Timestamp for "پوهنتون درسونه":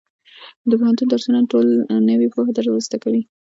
0.79-1.39